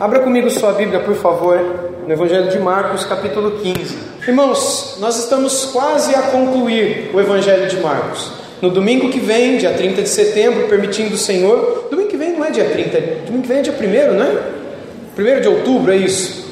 [0.00, 1.60] Abra comigo sua Bíblia, por favor,
[2.06, 3.98] no Evangelho de Marcos, capítulo 15.
[4.26, 8.32] Irmãos, nós estamos quase a concluir o Evangelho de Marcos.
[8.62, 11.88] No domingo que vem, dia 30 de setembro, permitindo o Senhor.
[11.90, 15.36] Domingo que vem não é dia 30, domingo que vem é dia 1, não é?
[15.36, 16.46] 1 de outubro, é isso.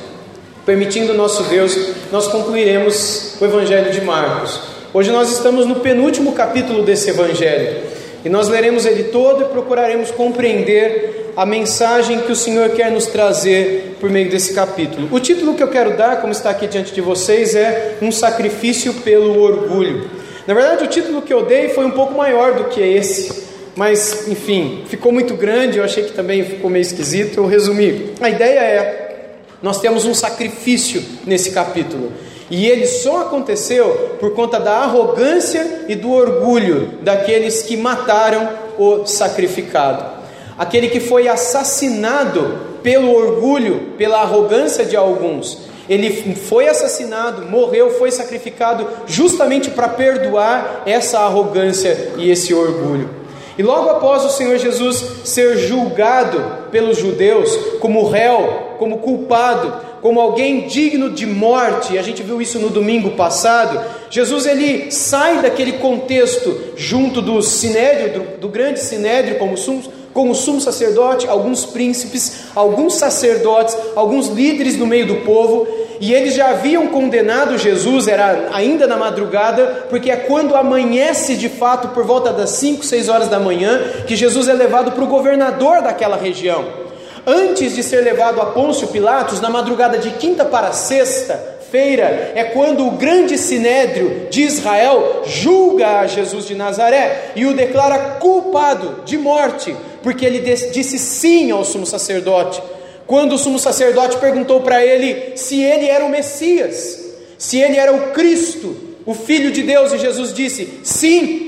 [0.67, 1.75] Permitindo o nosso Deus,
[2.13, 4.61] nós concluiremos o Evangelho de Marcos.
[4.93, 7.88] Hoje nós estamos no penúltimo capítulo desse Evangelho.
[8.25, 13.07] E nós leremos ele todo e procuraremos compreender a mensagem que o Senhor quer nos
[13.07, 15.09] trazer por meio desse capítulo.
[15.13, 18.93] O título que eu quero dar, como está aqui diante de vocês, é Um Sacrifício
[18.95, 20.11] pelo Orgulho.
[20.49, 23.45] Na verdade, o título que eu dei foi um pouco maior do que esse,
[23.77, 28.15] mas enfim, ficou muito grande, eu achei que também ficou meio esquisito, eu resumi.
[28.21, 29.27] A ideia é:
[29.63, 32.13] nós temos um sacrifício nesse capítulo.
[32.51, 39.07] E ele só aconteceu por conta da arrogância e do orgulho daqueles que mataram o
[39.07, 40.19] sacrificado
[40.59, 45.69] aquele que foi assassinado pelo orgulho, pela arrogância de alguns.
[45.89, 53.09] Ele foi assassinado, morreu, foi sacrificado justamente para perdoar essa arrogância e esse orgulho.
[53.57, 60.21] E logo após o Senhor Jesus ser julgado pelos judeus como réu, como culpado, como
[60.21, 65.73] alguém digno de morte, a gente viu isso no domingo passado, Jesus ele sai daquele
[65.73, 72.47] contexto junto do sinédrio, do, do grande sinédrio, como sumos, como sumo sacerdote, alguns príncipes,
[72.55, 75.67] alguns sacerdotes, alguns líderes no meio do povo,
[76.01, 81.49] e eles já haviam condenado Jesus, era ainda na madrugada, porque é quando amanhece de
[81.49, 85.09] fato, por volta das 5, 6 horas da manhã, que Jesus é levado para o
[85.09, 86.88] governador daquela região.
[87.31, 92.45] Antes de ser levado a Pôncio Pilatos, na madrugada de quinta para sexta, feira é
[92.45, 99.03] quando o grande sinédrio de Israel julga a Jesus de Nazaré e o declara culpado
[99.05, 102.63] de morte, porque ele disse sim ao sumo sacerdote.
[103.07, 106.99] Quando o sumo sacerdote perguntou para ele se ele era o Messias,
[107.37, 111.48] se ele era o Cristo, o Filho de Deus, e Jesus disse: Sim.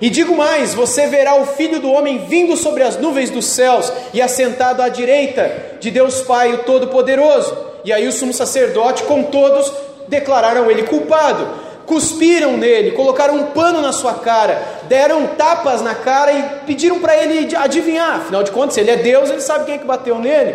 [0.00, 3.92] E digo mais: você verá o Filho do Homem vindo sobre as nuvens dos céus
[4.12, 5.50] e assentado à direita
[5.80, 7.56] de Deus Pai, o Todo-Poderoso.
[7.84, 9.72] E aí o sumo sacerdote, com todos,
[10.08, 11.68] declararam ele culpado.
[11.86, 17.16] Cuspiram nele, colocaram um pano na sua cara, deram tapas na cara e pediram para
[17.16, 18.16] ele adivinhar.
[18.16, 20.54] Afinal de contas, se ele é Deus, ele sabe quem é que bateu nele.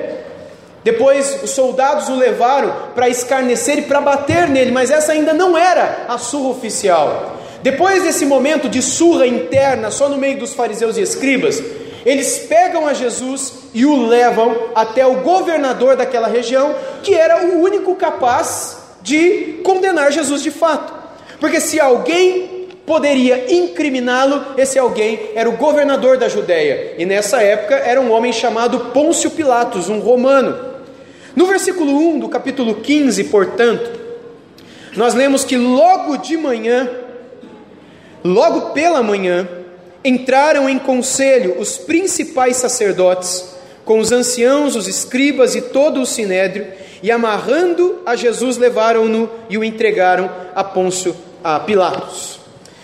[0.84, 5.58] Depois os soldados o levaram para escarnecer e para bater nele, mas essa ainda não
[5.58, 7.38] era a surra oficial.
[7.64, 11.64] Depois desse momento de surra interna, só no meio dos fariseus e escribas,
[12.06, 17.62] eles pegam a Jesus e o levam até o governador daquela região, que era o
[17.64, 20.94] único capaz de condenar Jesus de fato.
[21.40, 26.96] Porque se alguém poderia incriminá-lo, esse alguém era o governador da Judéia.
[26.98, 30.74] E nessa época era um homem chamado Pôncio Pilatos, um romano.
[31.34, 33.90] No versículo 1 do capítulo 15, portanto,
[34.96, 36.90] nós lemos que logo de manhã,
[38.24, 39.48] logo pela manhã,
[40.04, 43.54] entraram em conselho os principais sacerdotes,
[43.86, 46.68] com os anciãos, os escribas e todo o sinédrio,
[47.02, 52.40] e amarrando a Jesus, levaram-no e o entregaram a Pôncio a Pilatos.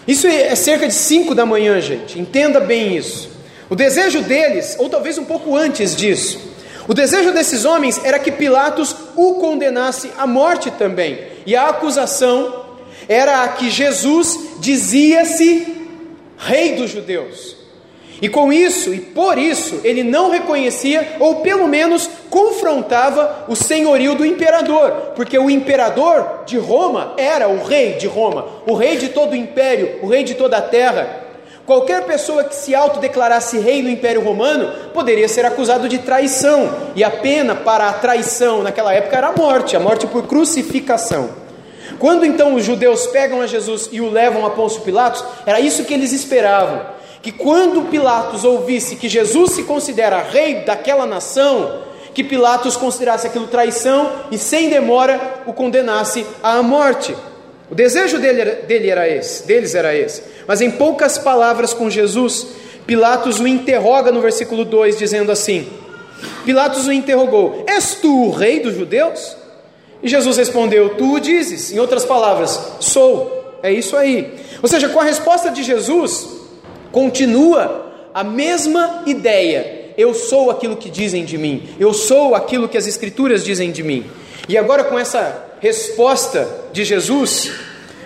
[0.05, 3.29] Isso é cerca de 5 da manhã, gente, entenda bem isso.
[3.69, 6.49] O desejo deles, ou talvez um pouco antes disso,
[6.87, 12.65] o desejo desses homens era que Pilatos o condenasse à morte também, e a acusação
[13.09, 15.65] era a que Jesus dizia-se
[16.37, 17.57] rei dos judeus.
[18.21, 24.13] E com isso, e por isso, ele não reconhecia, ou pelo menos confrontava, o senhorio
[24.13, 29.09] do imperador, porque o imperador de Roma era o rei de Roma, o rei de
[29.09, 31.27] todo o império, o rei de toda a terra.
[31.65, 37.03] Qualquer pessoa que se autodeclarasse rei no Império Romano poderia ser acusado de traição, e
[37.03, 41.38] a pena para a traição naquela época era a morte, a morte por crucificação.
[41.99, 45.83] Quando então os judeus pegam a Jesus e o levam a Pôncio Pilatos, era isso
[45.83, 46.81] que eles esperavam.
[47.21, 51.83] Que quando Pilatos ouvisse que Jesus se considera rei daquela nação,
[52.13, 57.15] que Pilatos considerasse aquilo traição e sem demora o condenasse à morte.
[57.69, 60.23] O desejo dele era, dele era esse, deles era esse.
[60.47, 62.47] Mas em poucas palavras com Jesus,
[62.87, 65.67] Pilatos o interroga no versículo 2, dizendo assim:
[66.45, 69.37] Pilatos o interrogou: És tu o rei dos judeus?
[70.01, 71.71] E Jesus respondeu: Tu dizes.
[71.71, 73.57] Em outras palavras, sou.
[73.61, 74.33] É isso aí.
[74.61, 76.27] Ou seja, com a resposta de Jesus,
[76.91, 79.91] continua a mesma ideia.
[79.97, 81.69] Eu sou aquilo que dizem de mim.
[81.79, 84.05] Eu sou aquilo que as Escrituras dizem de mim.
[84.47, 87.51] E agora, com essa resposta de Jesus,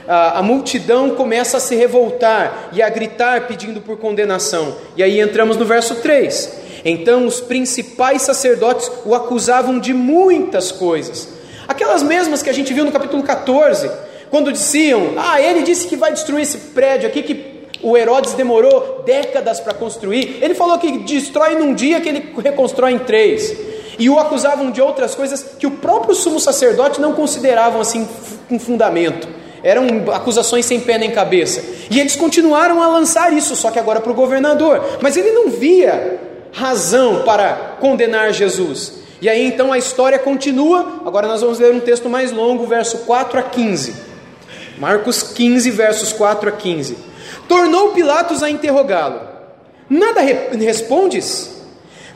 [0.07, 4.75] a, a, multidão começa a se revoltar e a gritar pedindo por condenação.
[4.97, 6.61] E aí entramos no verso 3.
[6.83, 11.29] Então os principais sacerdotes o acusavam de muitas coisas,
[11.67, 13.89] aquelas mesmas que a gente viu no capítulo 14,
[14.29, 19.03] quando diziam: Ah, ele disse que vai destruir esse prédio aqui que o Herodes demorou
[19.05, 20.39] décadas para construir.
[20.41, 23.55] Ele falou que destrói num dia que ele reconstrói em três.
[23.99, 28.07] E o acusavam de outras coisas que o próprio sumo sacerdote não consideravam assim
[28.49, 29.27] com fundamento.
[29.61, 31.63] Eram acusações sem pé nem cabeça.
[31.89, 34.97] E eles continuaram a lançar isso, só que agora para o governador.
[35.01, 36.19] Mas ele não via
[36.51, 39.02] razão para condenar Jesus.
[39.23, 41.01] E aí então a história continua.
[41.05, 43.95] Agora nós vamos ler um texto mais longo, verso 4 a 15.
[44.77, 46.97] Marcos 15, versos 4 a 15.
[47.47, 49.21] Tornou Pilatos a interrogá-lo:
[49.89, 51.55] Nada re respondes?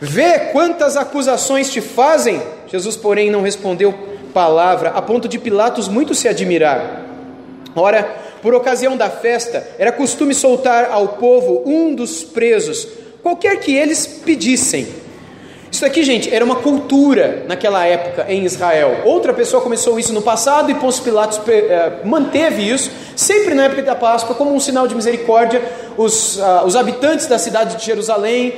[0.01, 2.42] Vê quantas acusações te fazem.
[2.68, 3.94] Jesus, porém, não respondeu
[4.33, 7.06] palavra, a ponto de Pilatos muito se admirar.
[7.74, 8.04] Ora,
[8.42, 12.86] por ocasião da festa, era costume soltar ao povo um dos presos,
[13.24, 15.06] qualquer que eles pedissem.
[15.72, 19.02] Isso aqui, gente, era uma cultura naquela época em Israel.
[19.06, 23.84] Outra pessoa começou isso no passado e Pôncio Pilatos eh, manteve isso, sempre na época
[23.84, 25.62] da Páscoa, como um sinal de misericórdia.
[25.98, 28.54] Os, uh, os habitantes da cidade de Jerusalém,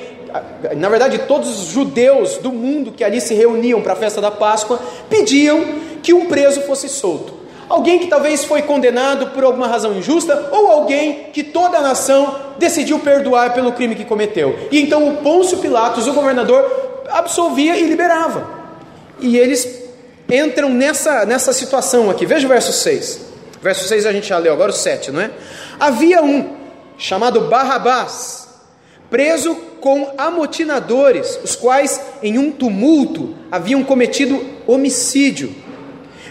[0.75, 4.29] na verdade, todos os judeus do mundo que ali se reuniam para a festa da
[4.29, 4.79] Páscoa,
[5.09, 5.65] pediam
[6.03, 7.39] que um preso fosse solto.
[7.67, 12.35] Alguém que talvez foi condenado por alguma razão injusta, ou alguém que toda a nação
[12.57, 14.57] decidiu perdoar pelo crime que cometeu.
[14.71, 16.78] E então o Pôncio Pilatos, o governador,
[17.11, 18.49] absolvia e liberava.
[19.19, 19.83] E eles
[20.29, 22.25] entram nessa, nessa situação aqui.
[22.25, 23.29] Veja o verso 6.
[23.61, 25.31] Verso 6 a gente já leu, agora o 7, não é?
[25.79, 26.55] Havia um
[26.97, 28.47] chamado Barrabás,
[29.09, 35.53] preso com amotinadores, os quais em um tumulto haviam cometido homicídio.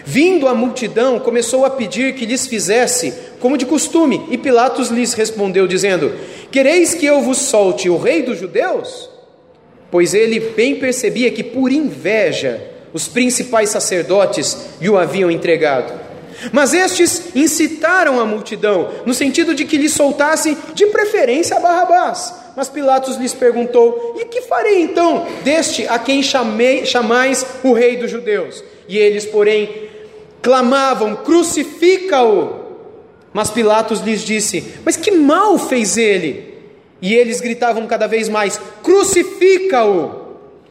[0.05, 5.13] Vindo a multidão, começou a pedir que lhes fizesse como de costume, e Pilatos lhes
[5.13, 6.13] respondeu, dizendo:
[6.51, 9.08] Quereis que eu vos solte o rei dos judeus?
[9.91, 12.61] Pois ele bem percebia que por inveja
[12.93, 16.09] os principais sacerdotes lhe o haviam entregado.
[16.51, 22.33] Mas estes incitaram a multidão, no sentido de que lhe soltassem de preferência a Barrabás.
[22.55, 27.97] Mas Pilatos lhes perguntou: E que farei então deste a quem chamei, chamais o rei
[27.97, 28.63] dos judeus?
[28.87, 29.89] E eles, porém,
[30.41, 32.67] clamavam: Crucifica-o!
[33.33, 36.48] Mas Pilatos lhes disse: Mas que mal fez ele?
[37.01, 40.29] E eles gritavam cada vez mais: Crucifica-o!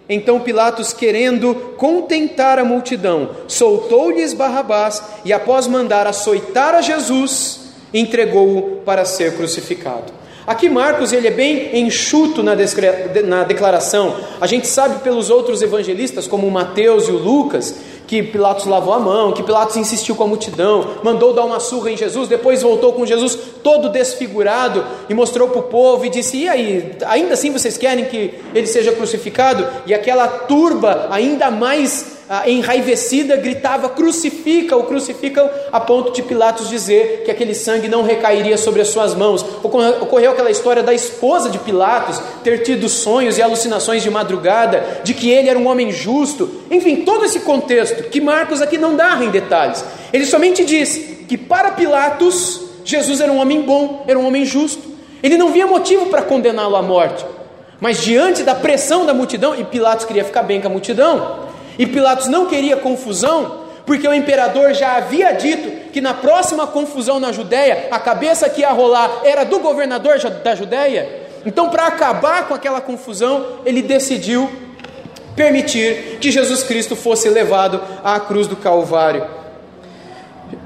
[0.08, 7.60] Então Pilatos, querendo contentar a multidão, soltou-lhes Barrabás e, após mandar açoitar a Jesus,
[7.92, 10.18] entregou-o para ser crucificado.
[10.46, 12.56] Aqui Marcos ele é bem enxuto na,
[13.26, 14.16] na declaração.
[14.40, 17.74] A gente sabe pelos outros evangelistas, como Mateus e o Lucas,
[18.08, 21.90] que Pilatos lavou a mão, que Pilatos insistiu com a multidão, mandou dar uma surra
[21.90, 26.38] em Jesus, depois voltou com Jesus todo desfigurado e mostrou para o povo e disse:
[26.38, 29.64] E aí, ainda assim vocês querem que ele seja crucificado?
[29.86, 37.30] E aquela turba ainda mais enraivecida, gritava: crucifica-o, crucifica-o, a ponto de Pilatos dizer que
[37.30, 39.44] aquele sangue não recairia sobre as suas mãos.
[39.62, 45.14] Ocorreu aquela história da esposa de Pilatos ter tido sonhos e alucinações de madrugada, de
[45.14, 46.50] que ele era um homem justo.
[46.70, 49.84] Enfim, todo esse contexto que Marcos aqui não narra em detalhes.
[50.12, 54.82] Ele somente diz que para Pilatos, Jesus era um homem bom, era um homem justo.
[55.22, 57.24] Ele não via motivo para condená-lo à morte.
[57.80, 61.47] Mas diante da pressão da multidão, e Pilatos queria ficar bem com a multidão,
[61.78, 67.18] e Pilatos não queria confusão, porque o imperador já havia dito que na próxima confusão
[67.20, 71.26] na Judéia, a cabeça que ia rolar era do governador da Judéia.
[71.46, 74.50] Então, para acabar com aquela confusão, ele decidiu
[75.34, 79.24] permitir que Jesus Cristo fosse levado à cruz do Calvário.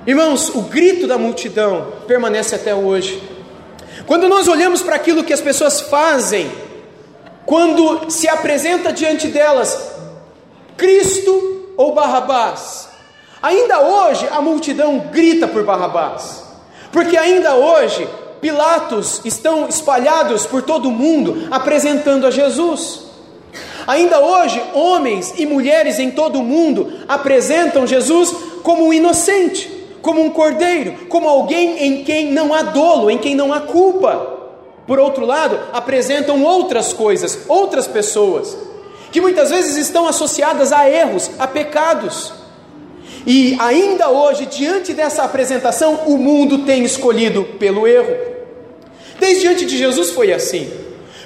[0.07, 3.23] Irmãos, o grito da multidão permanece até hoje.
[4.07, 6.51] Quando nós olhamos para aquilo que as pessoas fazem,
[7.45, 9.93] quando se apresenta diante delas
[10.83, 12.89] Cristo ou Barrabás?
[13.41, 16.43] Ainda hoje a multidão grita por Barrabás,
[16.91, 18.09] porque ainda hoje
[18.41, 23.03] Pilatos estão espalhados por todo o mundo apresentando a Jesus.
[23.87, 28.35] Ainda hoje, homens e mulheres em todo o mundo apresentam Jesus
[28.65, 29.71] como um inocente,
[30.03, 34.41] como um cordeiro, como alguém em quem não há dolo, em quem não há culpa.
[34.85, 38.72] Por outro lado, apresentam outras coisas, outras pessoas,
[39.13, 42.33] que muitas vezes estão associadas a erros, a pecados.
[43.27, 48.17] E ainda hoje, diante dessa apresentação, o mundo tem escolhido pelo erro.
[49.21, 50.69] Desde diante de Jesus foi assim.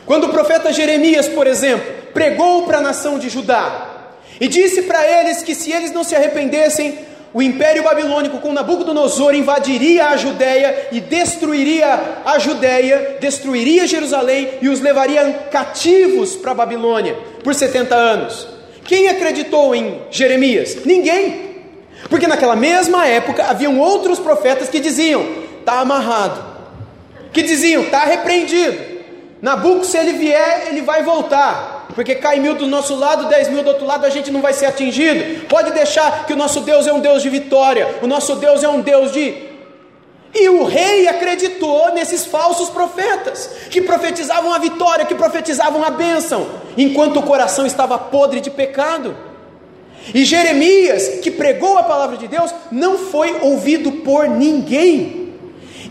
[0.05, 5.07] Quando o profeta Jeremias, por exemplo, pregou para a nação de Judá e disse para
[5.21, 6.99] eles que se eles não se arrependessem,
[7.37, 14.71] o império babilônico com Nabucodonosor invadiria a Judéia e destruiria a Judéia, destruiria Jerusalém e
[14.71, 17.15] os levaria cativos para a Babilônia
[17.45, 18.49] por 70 anos.
[18.87, 20.79] Quem acreditou em Jeremias?
[20.87, 21.59] Ninguém.
[22.09, 25.23] Porque naquela mesma época haviam outros profetas que diziam:
[25.61, 26.43] está amarrado,
[27.35, 28.79] que diziam: está repreendido.
[29.43, 33.63] Nabuco, se ele vier, ele vai voltar porque cai mil do nosso lado, dez mil
[33.63, 35.47] do outro lado, a gente não vai ser atingido.
[35.47, 38.69] Pode deixar que o nosso Deus é um Deus de vitória, o nosso Deus é
[38.69, 39.35] um Deus de.
[40.35, 46.47] E o rei acreditou nesses falsos profetas, que profetizavam a vitória, que profetizavam a bênção,
[46.77, 49.17] enquanto o coração estava podre de pecado.
[50.13, 55.26] E Jeremias, que pregou a palavra de Deus, não foi ouvido por ninguém.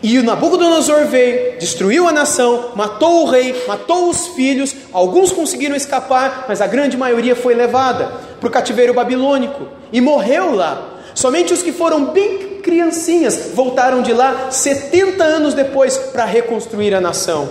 [0.07, 5.75] E o Nabucodonosor veio, destruiu a nação, matou o rei, matou os filhos, alguns conseguiram
[5.75, 10.89] escapar, mas a grande maioria foi levada para o cativeiro babilônico e morreu lá.
[11.15, 17.01] Somente os que foram bem criancinhas voltaram de lá 70 anos depois para reconstruir a
[17.01, 17.49] nação.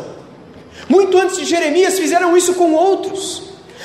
[0.88, 3.42] Muito antes de Jeremias fizeram isso com outros.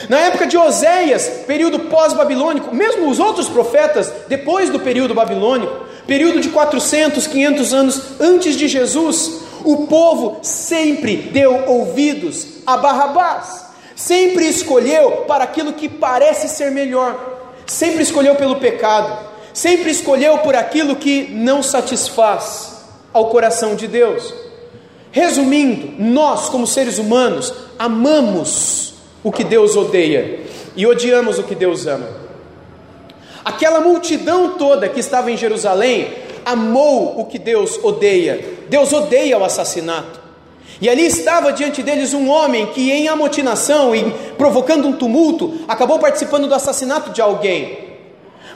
[0.07, 6.41] Na época de Oséias, período pós-babilônico, mesmo os outros profetas, depois do período babilônico, período
[6.41, 14.47] de 400, 500 anos antes de Jesus, o povo sempre deu ouvidos a Barrabás, sempre
[14.47, 20.95] escolheu para aquilo que parece ser melhor, sempre escolheu pelo pecado, sempre escolheu por aquilo
[20.95, 22.79] que não satisfaz
[23.13, 24.33] ao coração de Deus.
[25.11, 30.39] Resumindo, nós, como seres humanos, amamos o que Deus odeia
[30.75, 32.28] e odiamos o que Deus ama.
[33.50, 36.13] Aquela multidão toda que estava em Jerusalém
[36.46, 38.46] amou o que Deus odeia.
[38.70, 40.20] Deus odeia o assassinato.
[40.79, 44.03] E ali estava diante deles um homem que, em amotinação e
[44.38, 47.89] provocando um tumulto, acabou participando do assassinato de alguém.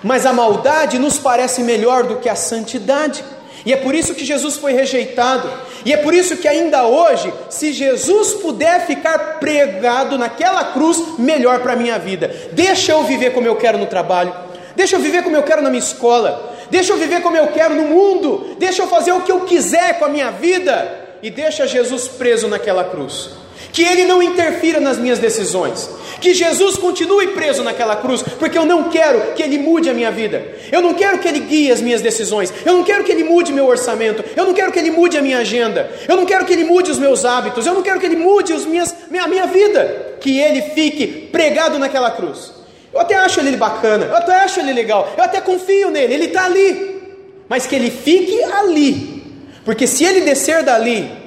[0.04, 3.26] Mas a maldade nos parece melhor do que a santidade.
[3.66, 5.52] E é por isso que Jesus foi rejeitado.
[5.84, 11.62] E é por isso que ainda hoje, se Jesus puder ficar pregado naquela cruz, melhor
[11.62, 12.32] para a minha vida.
[12.52, 14.53] Deixa eu viver como eu quero no trabalho.
[14.76, 16.56] Deixa eu viver como eu quero na minha escola.
[16.70, 18.56] Deixa eu viver como eu quero no mundo.
[18.58, 21.18] Deixa eu fazer o que eu quiser com a minha vida.
[21.22, 25.90] E deixa Jesus preso naquela cruz que Ele não interfira nas minhas decisões,
[26.22, 30.12] que Jesus continue preso naquela cruz, porque eu não quero que Ele mude a minha
[30.12, 33.24] vida, eu não quero que Ele guie as minhas decisões, eu não quero que Ele
[33.24, 36.46] mude meu orçamento, eu não quero que Ele mude a minha agenda, eu não quero
[36.46, 39.28] que Ele mude os meus hábitos, eu não quero que Ele mude os minhas, a
[39.28, 42.63] minha vida, que Ele fique pregado naquela cruz.
[42.94, 46.26] Eu até acho Ele bacana, eu até acho Ele legal, eu até confio nele, Ele
[46.26, 47.02] está ali,
[47.50, 49.24] mas que Ele fique ali,
[49.66, 51.24] porque se Ele descer dali,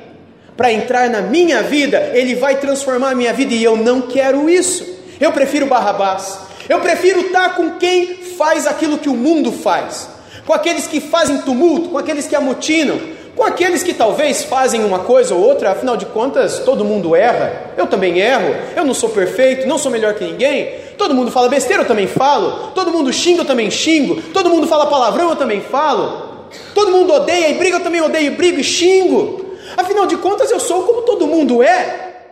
[0.57, 4.49] para entrar na minha vida, ele vai transformar a minha vida e eu não quero
[4.49, 4.87] isso.
[5.21, 6.39] Eu prefiro Barrabás.
[6.69, 10.09] Eu prefiro estar com quem faz aquilo que o mundo faz,
[10.45, 12.99] com aqueles que fazem tumulto, com aqueles que amotinam,
[13.37, 17.73] com aqueles que talvez fazem uma coisa ou outra, afinal de contas, todo mundo erra.
[17.77, 18.57] Eu também erro.
[18.75, 20.75] Eu não sou perfeito, não sou melhor que ninguém.
[21.07, 22.73] Todo mundo fala besteira, eu também falo.
[22.75, 24.21] Todo mundo xinga, eu também xingo.
[24.33, 26.49] Todo mundo fala palavrão, eu também falo.
[26.75, 29.55] Todo mundo odeia e briga, eu também odeio e brigo e xingo.
[29.77, 32.23] Afinal de contas, eu sou como todo mundo é.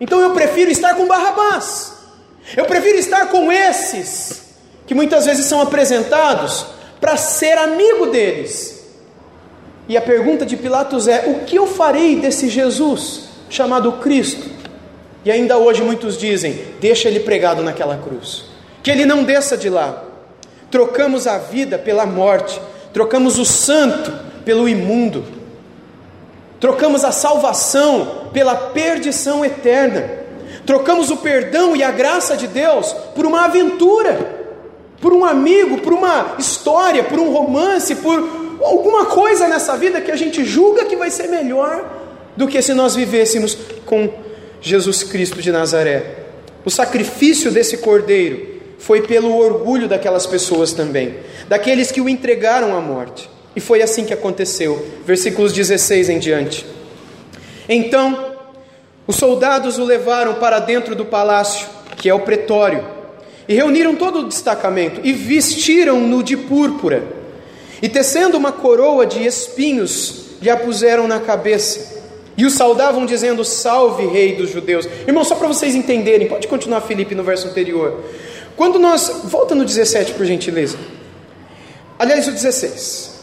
[0.00, 1.92] Então eu prefiro estar com Barrabás.
[2.56, 4.54] Eu prefiro estar com esses
[4.86, 6.64] que muitas vezes são apresentados
[7.02, 8.86] para ser amigo deles.
[9.86, 14.53] E a pergunta de Pilatos é: o que eu farei desse Jesus chamado Cristo?
[15.24, 18.44] E ainda hoje muitos dizem: deixa ele pregado naquela cruz,
[18.82, 20.04] que ele não desça de lá.
[20.70, 22.60] Trocamos a vida pela morte,
[22.92, 24.12] trocamos o santo
[24.44, 25.24] pelo imundo.
[26.60, 30.24] Trocamos a salvação pela perdição eterna.
[30.64, 34.46] Trocamos o perdão e a graça de Deus por uma aventura,
[35.00, 38.18] por um amigo, por uma história, por um romance, por
[38.62, 41.84] alguma coisa nessa vida que a gente julga que vai ser melhor
[42.34, 44.08] do que se nós vivêssemos com
[44.64, 46.06] Jesus Cristo de Nazaré.
[46.64, 51.16] O sacrifício desse cordeiro foi pelo orgulho daquelas pessoas também,
[51.46, 53.28] daqueles que o entregaram à morte.
[53.54, 54.82] E foi assim que aconteceu.
[55.04, 56.64] Versículos 16 em diante.
[57.68, 58.32] Então,
[59.06, 61.68] os soldados o levaram para dentro do palácio,
[61.98, 62.86] que é o pretório,
[63.46, 67.04] e reuniram todo o destacamento e vestiram-no de púrpura.
[67.82, 72.03] E tecendo uma coroa de espinhos, lhe a puseram na cabeça.
[72.36, 74.88] E o saudavam dizendo: Salve, Rei dos Judeus.
[75.06, 78.02] Irmão, só para vocês entenderem, pode continuar, Felipe, no verso anterior.
[78.56, 79.22] Quando nós.
[79.24, 80.78] Volta no 17, por gentileza.
[81.98, 83.14] Aliás, o 16.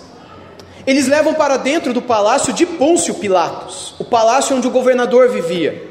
[0.88, 5.90] Eles levam para dentro do palácio de Pôncio Pilatos, o palácio onde o governador vivia.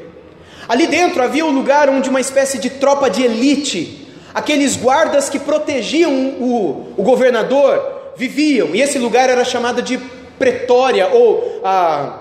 [0.67, 5.39] Ali dentro havia um lugar onde uma espécie de tropa de elite, aqueles guardas que
[5.39, 9.97] protegiam o, o governador, viviam, e esse lugar era chamado de
[10.37, 12.20] Pretória ou a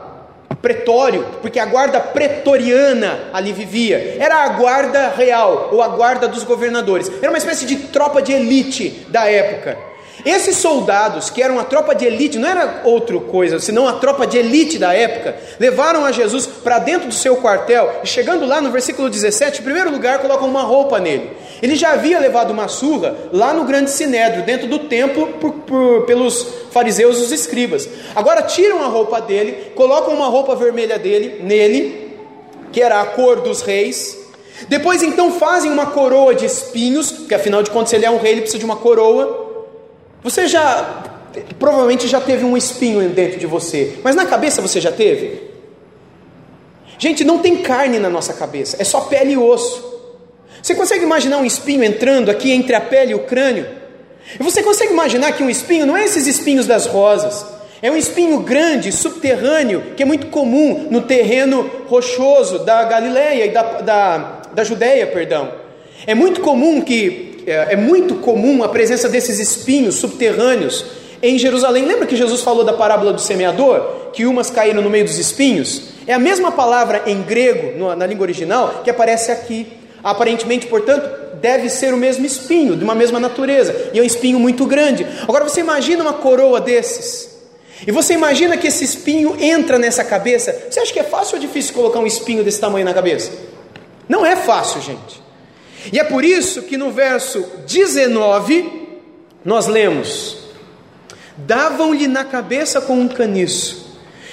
[0.62, 4.16] pretório, porque a guarda pretoriana ali vivia.
[4.18, 7.10] Era a guarda real ou a guarda dos governadores.
[7.20, 9.90] Era uma espécie de tropa de elite da época.
[10.24, 14.26] Esses soldados, que eram a tropa de elite, não era outra coisa, senão a tropa
[14.26, 18.60] de elite da época, levaram a Jesus para dentro do seu quartel e, chegando lá
[18.60, 21.30] no versículo 17, em primeiro lugar, colocam uma roupa nele.
[21.62, 26.02] Ele já havia levado uma surra lá no grande sinédrio, dentro do templo, por, por,
[26.06, 27.88] pelos fariseus e os escribas.
[28.14, 32.16] Agora tiram a roupa dele, colocam uma roupa vermelha dele, nele,
[32.72, 34.18] que era a cor dos reis.
[34.68, 38.32] Depois então fazem uma coroa de espinhos, porque afinal de contas ele é um rei,
[38.32, 39.48] ele precisa de uma coroa.
[40.22, 41.04] Você já,
[41.58, 45.50] provavelmente já teve um espinho dentro de você, mas na cabeça você já teve?
[46.98, 49.89] Gente, não tem carne na nossa cabeça, é só pele e osso.
[50.62, 53.66] Você consegue imaginar um espinho entrando aqui entre a pele e o crânio?
[54.38, 57.44] E você consegue imaginar que um espinho não é esses espinhos das rosas,
[57.82, 63.50] é um espinho grande, subterrâneo, que é muito comum no terreno rochoso da Galileia e
[63.50, 65.50] da, da, da Judéia, perdão.
[66.06, 70.84] É muito comum que é, é muito comum a presença desses espinhos subterrâneos
[71.22, 71.86] em Jerusalém.
[71.86, 74.10] Lembra que Jesus falou da parábola do semeador?
[74.12, 75.90] Que umas caíram no meio dos espinhos?
[76.06, 79.79] É a mesma palavra em grego, na língua original, que aparece aqui.
[80.02, 84.38] Aparentemente, portanto, deve ser o mesmo espinho, de uma mesma natureza, e é um espinho
[84.38, 85.06] muito grande.
[85.22, 87.30] Agora você imagina uma coroa desses,
[87.86, 90.66] e você imagina que esse espinho entra nessa cabeça.
[90.70, 93.32] Você acha que é fácil ou difícil colocar um espinho desse tamanho na cabeça?
[94.08, 95.22] Não é fácil, gente.
[95.92, 98.98] E é por isso que no verso 19
[99.44, 100.36] nós lemos:
[101.38, 103.89] Davam-lhe na cabeça com um caniço,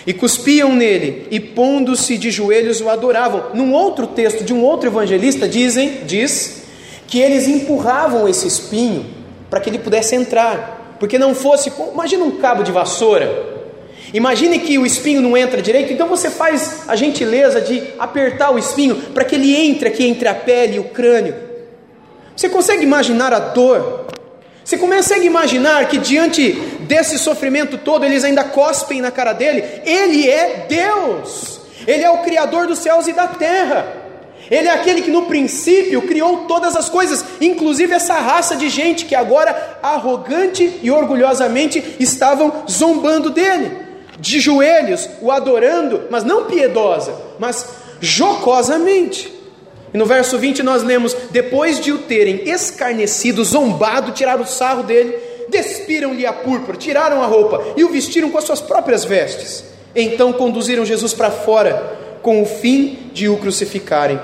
[0.07, 3.47] e cuspiam nele, e pondo-se de joelhos o adoravam.
[3.53, 6.63] Num outro texto de um outro evangelista dizem, diz
[7.05, 9.05] que eles empurravam esse espinho
[9.49, 13.57] para que ele pudesse entrar, porque não fosse, imagina um cabo de vassoura.
[14.13, 18.57] Imagine que o espinho não entra direito, então você faz a gentileza de apertar o
[18.57, 21.35] espinho para que ele entre aqui entre a pele e o crânio.
[22.33, 24.07] Você consegue imaginar a dor?
[24.63, 29.63] Você consegue imaginar que diante desse sofrimento todo eles ainda cospem na cara dele?
[29.85, 34.05] Ele é Deus, ele é o Criador dos céus e da terra.
[34.49, 39.05] Ele é aquele que no princípio criou todas as coisas, inclusive essa raça de gente
[39.05, 43.87] que agora arrogante e orgulhosamente estavam zombando dele
[44.19, 47.67] de joelhos, o adorando, mas não piedosa, mas
[48.01, 49.33] jocosamente.
[49.93, 54.83] E no verso 20 nós lemos: Depois de o terem escarnecido, zombado, tiraram o sarro
[54.83, 55.15] dele,
[55.49, 59.63] despiram-lhe a púrpura, tiraram a roupa e o vestiram com as suas próprias vestes.
[59.95, 64.19] Então conduziram Jesus para fora, com o fim de o crucificarem.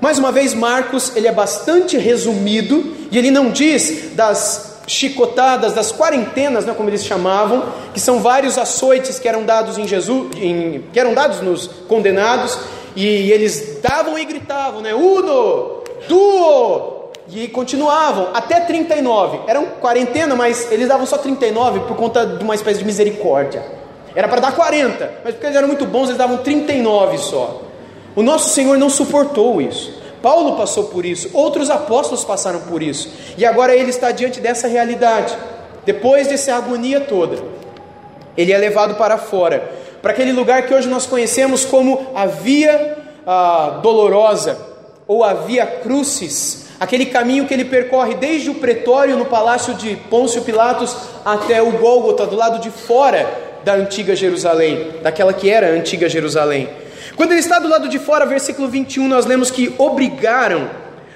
[0.00, 5.90] Mais uma vez, Marcos ele é bastante resumido e ele não diz das chicotadas, das
[5.90, 10.84] quarentenas, né, como eles chamavam, que são vários açoites que eram dados em Jesus, em,
[10.92, 12.56] que eram dados nos condenados,
[12.94, 16.95] e eles davam e gritavam, né, uno, duo,
[17.28, 19.40] e continuavam até 39.
[19.46, 23.62] Eram quarentena, mas eles davam só 39 por conta de uma espécie de misericórdia.
[24.14, 27.62] Era para dar 40, mas porque eles eram muito bons, eles davam 39 só.
[28.14, 29.96] O nosso Senhor não suportou isso.
[30.22, 34.66] Paulo passou por isso, outros apóstolos passaram por isso, e agora ele está diante dessa
[34.66, 35.36] realidade.
[35.84, 37.36] Depois dessa agonia toda,
[38.36, 39.70] ele é levado para fora,
[40.02, 44.58] para aquele lugar que hoje nós conhecemos como a Via ah, Dolorosa
[45.06, 49.96] ou a Via Crucis, aquele caminho que ele percorre desde o pretório no palácio de
[50.10, 53.28] Pôncio Pilatos até o Gólgota, do lado de fora
[53.64, 56.68] da antiga Jerusalém, daquela que era a antiga Jerusalém.
[57.16, 60.68] Quando ele está do lado de fora, versículo 21, nós lemos que obrigaram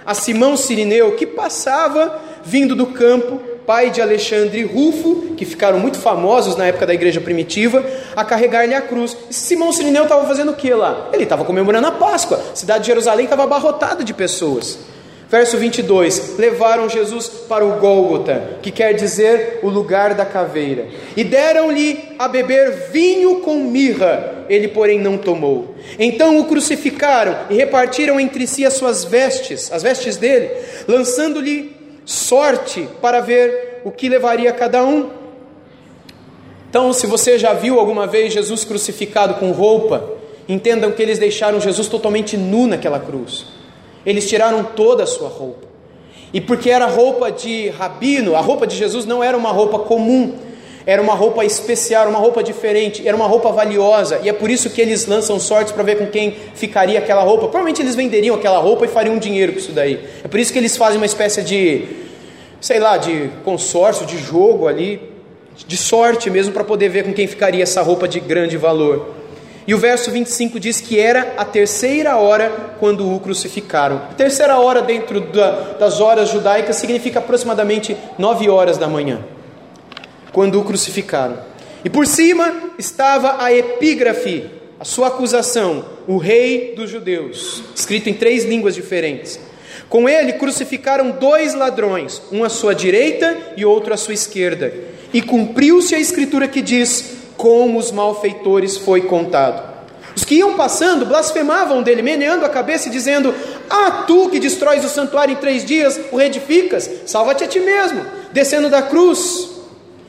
[0.05, 5.79] a Simão Sirineu, que passava vindo do campo, pai de Alexandre e Rufo, que ficaram
[5.79, 7.85] muito famosos na época da igreja primitiva,
[8.16, 9.16] a carregar-lhe a cruz.
[9.29, 11.09] E Simão Sirineu estava fazendo o que lá?
[11.12, 12.40] Ele estava comemorando a Páscoa.
[12.53, 14.79] A cidade de Jerusalém estava abarrotada de pessoas.
[15.31, 21.23] Verso 22: Levaram Jesus para o Gólgota, que quer dizer o lugar da caveira, e
[21.23, 25.77] deram-lhe a beber vinho com mirra, ele, porém, não tomou.
[26.01, 30.51] Então o crucificaram e repartiram entre si as suas vestes, as vestes dele,
[30.88, 35.11] lançando-lhe sorte para ver o que levaria cada um.
[36.69, 40.09] Então, se você já viu alguma vez Jesus crucificado com roupa,
[40.49, 43.60] entendam que eles deixaram Jesus totalmente nu naquela cruz.
[44.05, 45.69] Eles tiraram toda a sua roupa.
[46.33, 50.35] E porque era roupa de rabino, a roupa de Jesus não era uma roupa comum,
[50.87, 54.71] era uma roupa especial, uma roupa diferente, era uma roupa valiosa, e é por isso
[54.71, 57.43] que eles lançam sortes para ver com quem ficaria aquela roupa.
[57.43, 60.01] Provavelmente eles venderiam aquela roupa e fariam dinheiro com isso daí.
[60.25, 61.85] É por isso que eles fazem uma espécie de,
[62.61, 65.01] sei lá, de consórcio, de jogo ali.
[65.67, 69.19] de sorte mesmo para poder ver com quem ficaria essa roupa de grande valor.
[69.66, 73.96] E o verso 25 diz que era a terceira hora quando o crucificaram.
[74.11, 79.20] A terceira hora dentro da, das horas judaicas significa aproximadamente nove horas da manhã,
[80.33, 81.38] quando o crucificaram.
[81.85, 88.14] E por cima estava a epígrafe, a sua acusação, o rei dos judeus, escrito em
[88.14, 89.38] três línguas diferentes.
[89.88, 94.73] Com ele crucificaram dois ladrões, um à sua direita e outro à sua esquerda.
[95.12, 99.70] E cumpriu-se a escritura que diz: como os malfeitores foi contado.
[100.14, 103.35] Os que iam passando blasfemavam dele, meneando a cabeça e dizendo:
[103.70, 108.05] Ah, tu que destróis o santuário em três dias, o reedificas, salva-te a ti mesmo,
[108.31, 109.48] descendo da cruz.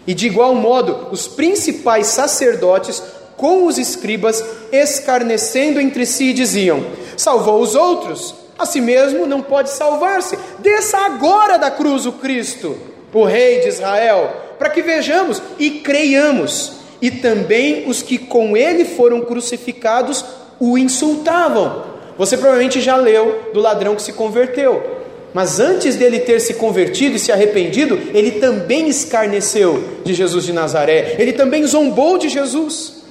[0.06, 3.02] E de igual modo, os principais sacerdotes
[3.38, 9.70] com os escribas, escarnecendo entre si, diziam: Salvou os outros, a si mesmo não pode
[9.70, 10.38] salvar-se.
[10.60, 12.78] Desça agora da cruz o Cristo,
[13.13, 18.86] o Rei de Israel, para que vejamos e creiamos e também os que com ele
[18.86, 20.24] foram crucificados
[20.60, 21.84] o insultavam.
[22.18, 25.00] Você provavelmente já leu do ladrão que se converteu.
[25.34, 30.52] Mas antes dele ter se convertido e se arrependido, ele também escarneceu de Jesus de
[30.52, 33.02] Nazaré, ele também zombou de Jesus.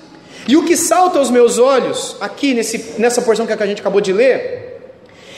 [0.47, 4.01] E o que salta aos meus olhos, aqui nesse, nessa porção que a gente acabou
[4.01, 4.81] de ler,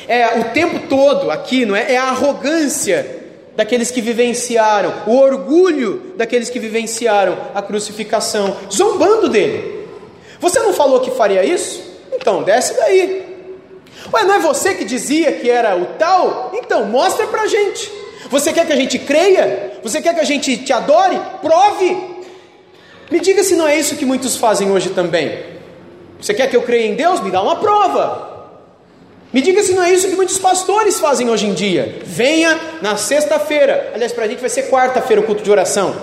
[0.09, 1.93] é o tempo todo aqui, não é?
[1.93, 3.22] É a arrogância
[3.57, 9.87] daqueles que vivenciaram, o orgulho daqueles que vivenciaram a crucificação, zombando dele.
[10.41, 11.83] Você não falou que faria isso?
[12.13, 13.33] Então desce daí.
[14.13, 16.51] Ué, não é você que dizia que era o tal?
[16.55, 17.91] Então mostra pra gente.
[18.29, 19.79] Você quer que a gente creia?
[19.83, 21.21] Você quer que a gente te adore?
[21.41, 22.13] Prove.
[23.11, 25.53] Me diga se não é isso que muitos fazem hoje também.
[26.21, 27.21] Você quer que eu creia em Deus?
[27.21, 28.32] Me dá uma prova.
[29.33, 32.01] Me diga se não é isso que muitos pastores fazem hoje em dia.
[32.05, 33.91] Venha na sexta-feira.
[33.95, 35.97] Aliás, para a gente vai ser quarta-feira o culto de oração.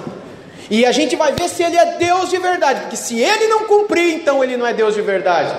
[0.69, 2.81] E a gente vai ver se ele é Deus de verdade.
[2.81, 5.55] Porque se ele não cumprir, então ele não é Deus de verdade.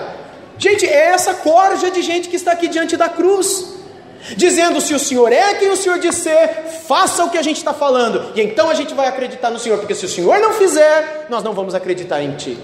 [0.59, 3.79] Gente, é essa corja de gente que está aqui diante da cruz.
[4.37, 7.73] Dizendo: se o Senhor é quem o Senhor disser, faça o que a gente está
[7.73, 8.33] falando.
[8.35, 9.79] E então a gente vai acreditar no Senhor.
[9.79, 12.59] Porque se o Senhor não fizer, nós não vamos acreditar em Ti.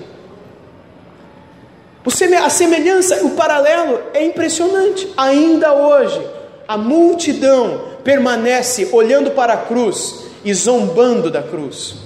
[2.07, 5.13] A semelhança, o paralelo é impressionante.
[5.17, 6.25] Ainda hoje,
[6.69, 11.97] a multidão permanece olhando para a cruz e zombando da cruz,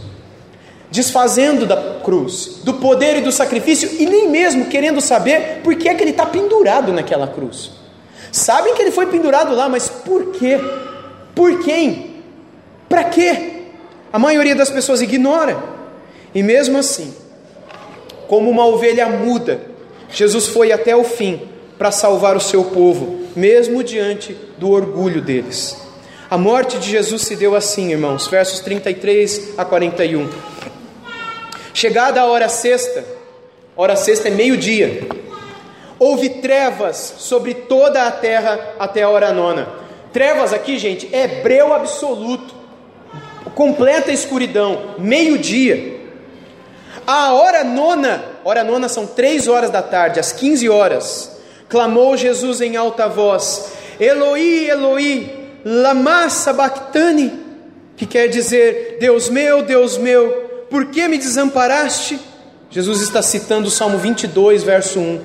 [0.91, 5.89] desfazendo da cruz, do poder e do sacrifício, e nem mesmo querendo saber por que
[5.89, 7.71] é que ele está pendurado naquela cruz.
[8.33, 10.59] Sabem que ele foi pendurado lá, mas por quê?
[11.35, 12.23] Por quem?
[12.89, 13.65] Para quê?
[14.11, 15.63] A maioria das pessoas ignora.
[16.35, 17.15] E mesmo assim,
[18.27, 19.70] como uma ovelha muda,
[20.13, 21.41] Jesus foi até o fim
[21.79, 25.77] para salvar o seu povo, mesmo diante do orgulho deles.
[26.31, 30.29] A morte de Jesus se deu assim, irmãos, versos 33 a 41.
[31.73, 33.05] Chegada a hora sexta,
[33.77, 35.09] hora sexta é meio-dia,
[35.99, 39.69] houve trevas sobre toda a terra até a hora nona.
[40.13, 42.55] Trevas aqui, gente, é breu absoluto,
[43.55, 46.01] completa escuridão, meio-dia.
[47.07, 52.61] A hora nona, hora nona são três horas da tarde, às 15 horas, clamou Jesus
[52.61, 57.33] em alta voz: Eloi, Eloi, lama sabachthani,
[57.97, 62.19] que quer dizer: Deus meu, Deus meu, por que me desamparaste?
[62.71, 65.21] Jesus está citando o Salmo 22, verso 1.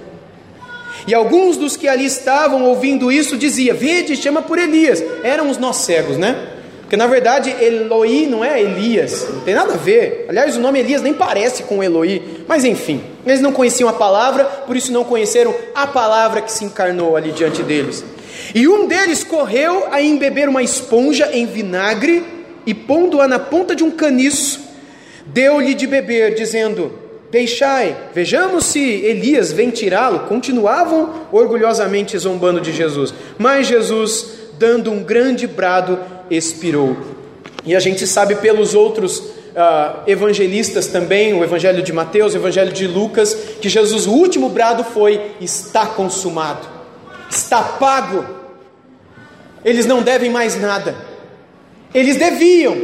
[1.08, 5.04] E alguns dos que ali estavam ouvindo isso dizia: Vede, chama por Elias.
[5.24, 6.55] Eram os nós cegos, né?
[6.96, 10.28] Porque na verdade Eloi não é Elias, não tem nada a ver.
[10.30, 14.46] Aliás, o nome Elias nem parece com Eloi, mas enfim, eles não conheciam a palavra,
[14.46, 18.02] por isso não conheceram a palavra que se encarnou ali diante deles.
[18.54, 22.24] E um deles correu a embeber uma esponja em vinagre
[22.66, 24.62] e pondo-a na ponta de um caniço,
[25.26, 26.94] deu-lhe de beber, dizendo:
[27.30, 30.20] Deixai, vejamos se Elias vem tirá-lo.
[30.30, 34.28] Continuavam orgulhosamente zombando de Jesus, mas Jesus,
[34.58, 36.96] dando um grande brado, expirou.
[37.66, 42.72] E a gente sabe pelos outros uh, evangelistas também, o Evangelho de Mateus, o Evangelho
[42.72, 46.68] de Lucas, que Jesus, o último brado foi: está consumado,
[47.30, 48.26] está pago.
[49.64, 50.96] Eles não devem mais nada.
[51.94, 52.76] Eles deviam,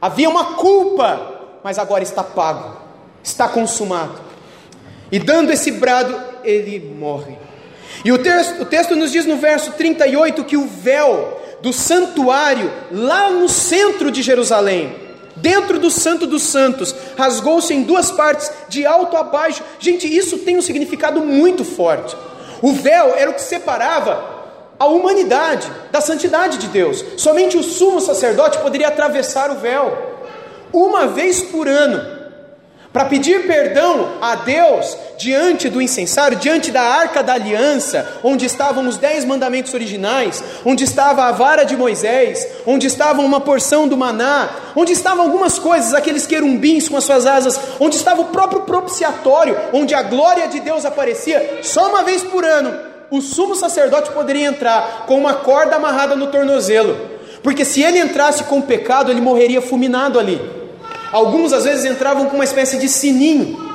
[0.00, 2.80] havia uma culpa, mas agora está pago,
[3.22, 4.18] está consumado.
[5.10, 7.36] E dando esse brado, ele morre.
[8.04, 12.72] E o texto, o texto nos diz no verso 38 que o véu do santuário,
[12.90, 14.94] lá no centro de Jerusalém,
[15.36, 19.62] dentro do Santo dos Santos, rasgou-se em duas partes, de alto a baixo.
[19.78, 22.16] Gente, isso tem um significado muito forte.
[22.62, 24.38] O véu era o que separava
[24.78, 27.04] a humanidade da santidade de Deus.
[27.16, 30.06] Somente o sumo sacerdote poderia atravessar o véu.
[30.72, 32.17] uma vez por ano
[32.92, 38.88] para pedir perdão a Deus diante do incensário, diante da arca da aliança, onde estavam
[38.88, 43.96] os dez mandamentos originais, onde estava a vara de Moisés, onde estava uma porção do
[43.96, 48.62] maná, onde estavam algumas coisas, aqueles querumbins com as suas asas, onde estava o próprio
[48.62, 52.74] propiciatório, onde a glória de Deus aparecia, só uma vez por ano,
[53.10, 56.96] o sumo sacerdote poderia entrar com uma corda amarrada no tornozelo,
[57.42, 60.57] porque se ele entrasse com pecado, ele morreria fulminado ali.
[61.12, 63.68] Alguns às vezes entravam com uma espécie de sininho,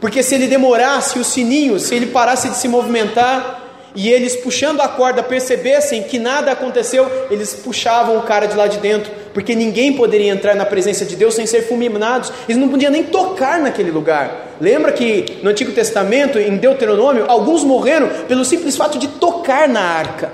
[0.00, 4.82] porque se ele demorasse o sininho, se ele parasse de se movimentar e eles puxando
[4.82, 9.54] a corda percebessem que nada aconteceu, eles puxavam o cara de lá de dentro, porque
[9.54, 13.58] ninguém poderia entrar na presença de Deus sem ser fulminados, eles não podiam nem tocar
[13.58, 14.48] naquele lugar.
[14.60, 19.80] Lembra que no Antigo Testamento, em Deuteronômio, alguns morreram pelo simples fato de tocar na
[19.80, 20.30] arca.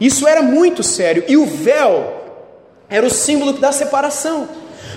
[0.00, 2.12] Isso era muito sério, e o véu
[2.90, 4.48] era o símbolo da separação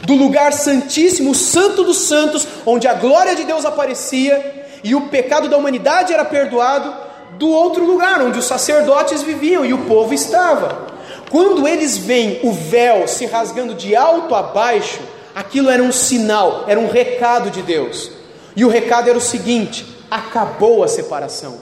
[0.05, 5.07] do lugar santíssimo, o santo dos santos, onde a glória de Deus aparecia e o
[5.10, 6.93] pecado da humanidade era perdoado,
[7.38, 10.88] do outro lugar, onde os sacerdotes viviam e o povo estava.
[11.29, 14.99] Quando eles veem o véu se rasgando de alto a baixo,
[15.36, 18.12] aquilo era um sinal, era um recado de Deus.
[18.55, 21.60] E o recado era o seguinte: acabou a separação,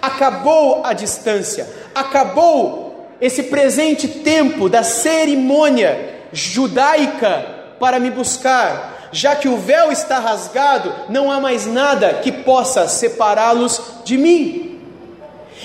[0.00, 7.44] acabou a distância, acabou esse presente tempo da cerimônia judaica
[7.78, 12.88] para me buscar, já que o véu está rasgado, não há mais nada que possa
[12.88, 14.80] separá-los de mim.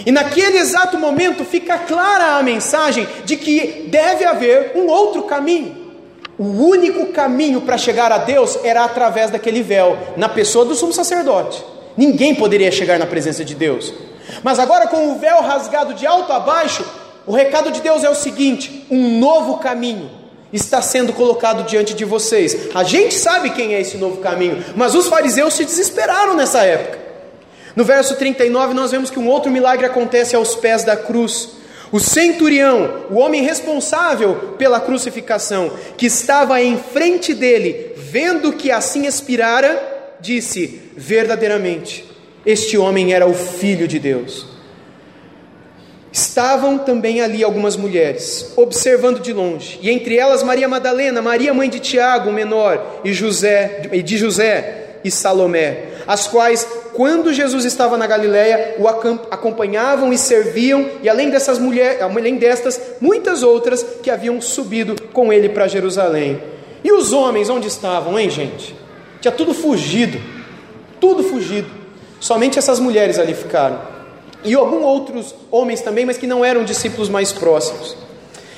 [0.05, 5.87] E naquele exato momento fica clara a mensagem de que deve haver um outro caminho.
[6.37, 10.93] O único caminho para chegar a Deus era através daquele véu, na pessoa do sumo
[10.93, 11.63] sacerdote.
[11.95, 13.91] Ninguém poderia chegar na presença de Deus.
[14.43, 16.85] Mas agora, com o véu rasgado de alto a baixo,
[17.25, 20.16] o recado de Deus é o seguinte: um novo caminho
[20.51, 22.69] está sendo colocado diante de vocês.
[22.73, 26.99] A gente sabe quem é esse novo caminho, mas os fariseus se desesperaram nessa época.
[27.75, 31.49] No verso 39, nós vemos que um outro milagre acontece aos pés da cruz.
[31.91, 39.05] O centurião, o homem responsável pela crucificação, que estava em frente dele, vendo que assim
[39.05, 42.03] expirara, disse: Verdadeiramente,
[42.45, 44.56] este homem era o filho de Deus.
[46.17, 51.69] Estavam também ali algumas mulheres, observando de longe, e entre elas Maria Madalena, Maria mãe
[51.69, 55.77] de Tiago, o menor, e José, de José e Salomé,
[56.07, 62.01] as quais, quando Jesus estava na Galiléia, o acompanhavam e serviam, e além dessas mulheres,
[62.01, 66.41] além destas, muitas outras que haviam subido com ele para Jerusalém.
[66.83, 68.75] E os homens onde estavam, hein, gente?
[69.21, 70.19] Tinha tudo fugido,
[70.99, 71.69] tudo fugido.
[72.19, 73.96] Somente essas mulheres ali ficaram
[74.47, 77.95] e alguns outros homens também, mas que não eram discípulos mais próximos.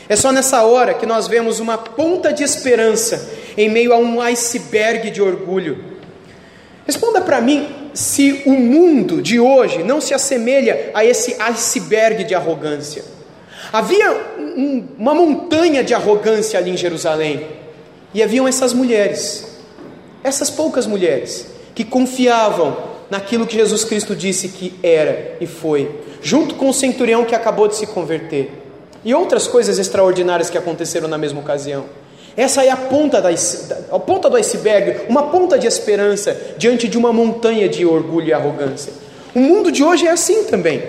[0.08, 4.22] É só nessa hora que nós vemos uma ponta de esperança em meio a um
[4.22, 5.84] iceberg de orgulho.
[6.86, 12.34] Responda para mim se o mundo de hoje não se assemelha a esse iceberg de
[12.34, 13.04] arrogância.
[13.72, 17.46] Havia um, uma montanha de arrogância ali em Jerusalém,
[18.14, 19.60] e haviam essas mulheres,
[20.24, 22.76] essas poucas mulheres, que confiavam
[23.10, 25.90] naquilo que Jesus Cristo disse que era e foi,
[26.22, 28.52] junto com o centurião que acabou de se converter,
[29.04, 31.86] e outras coisas extraordinárias que aconteceram na mesma ocasião.
[32.36, 36.98] Essa é a ponta, da, a ponta do iceberg, uma ponta de esperança diante de
[36.98, 38.94] uma montanha de orgulho e arrogância.
[39.34, 40.84] O mundo de hoje é assim também.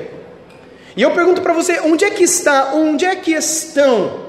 [0.96, 4.28] E eu pergunto para você, onde é que está, onde é que estão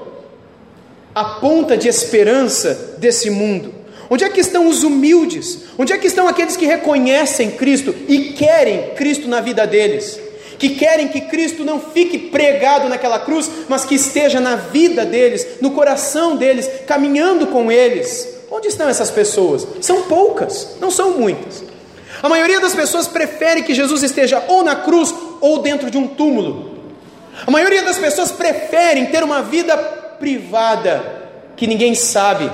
[1.14, 3.81] a ponta de esperança desse mundo?
[4.12, 5.60] Onde é que estão os humildes?
[5.78, 10.20] Onde é que estão aqueles que reconhecem Cristo e querem Cristo na vida deles?
[10.58, 15.46] Que querem que Cristo não fique pregado naquela cruz, mas que esteja na vida deles,
[15.62, 18.28] no coração deles, caminhando com eles.
[18.50, 19.66] Onde estão essas pessoas?
[19.80, 21.64] São poucas, não são muitas.
[22.22, 26.06] A maioria das pessoas prefere que Jesus esteja ou na cruz ou dentro de um
[26.06, 26.76] túmulo.
[27.46, 29.74] A maioria das pessoas preferem ter uma vida
[30.18, 31.02] privada
[31.56, 32.50] que ninguém sabe,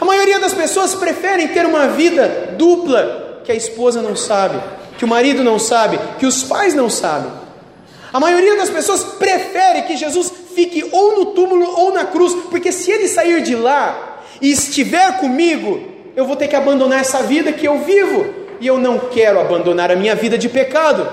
[0.00, 4.60] a maioria das pessoas preferem ter uma vida dupla que a esposa não sabe,
[4.98, 7.30] que o marido não sabe, que os pais não sabem.
[8.12, 12.72] A maioria das pessoas prefere que Jesus fique ou no túmulo ou na cruz, porque
[12.72, 15.80] se ele sair de lá e estiver comigo,
[16.16, 18.26] eu vou ter que abandonar essa vida que eu vivo,
[18.58, 21.06] e eu não quero abandonar a minha vida de pecado.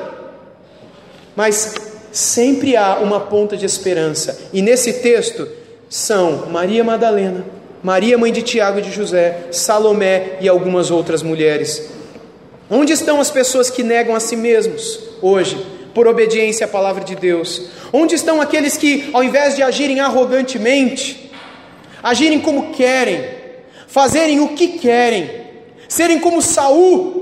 [1.35, 1.75] Mas
[2.11, 5.47] sempre há uma ponta de esperança, e nesse texto
[5.89, 7.45] são Maria Madalena,
[7.83, 11.89] Maria, mãe de Tiago e de José, Salomé e algumas outras mulheres.
[12.69, 15.57] Onde estão as pessoas que negam a si mesmos hoje,
[15.93, 17.67] por obediência à palavra de Deus?
[17.91, 21.29] Onde estão aqueles que, ao invés de agirem arrogantemente,
[22.01, 23.25] agirem como querem,
[23.85, 25.29] fazerem o que querem,
[25.89, 27.21] serem como Saul,